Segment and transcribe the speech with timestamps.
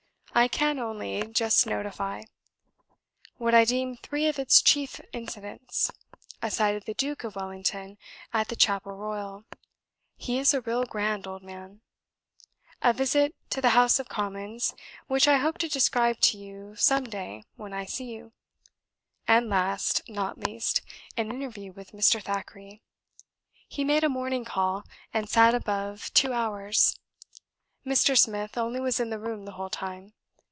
[0.33, 2.21] I can only just notify.
[3.35, 5.91] what I deem three of its chief incidents:
[6.41, 7.97] a sight of the Duke of Wellington
[8.31, 9.43] at the Chapel Royal
[10.15, 11.81] (he is a real grand old man),
[12.81, 14.73] a visit to the House of Commons
[15.07, 18.31] (which I hope to describe to you some day when I see you),
[19.27, 20.81] and last, not least,
[21.17, 22.23] an interview with Mr.
[22.23, 22.81] Thackeray.
[23.67, 26.97] He made a morning call, and sat above two hours.
[27.85, 28.17] Mr.
[28.17, 30.13] Smith only was in the room the whole time.